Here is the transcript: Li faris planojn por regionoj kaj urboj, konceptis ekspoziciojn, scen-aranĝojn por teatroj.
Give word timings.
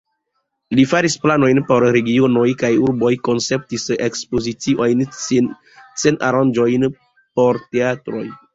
Li 0.77 0.85
faris 0.93 1.17
planojn 1.25 1.59
por 1.67 1.85
regionoj 1.95 2.45
kaj 2.63 2.71
urboj, 2.87 3.11
konceptis 3.29 3.87
ekspoziciojn, 4.09 5.07
scen-aranĝojn 5.21 6.91
por 7.39 7.65
teatroj. 7.71 8.27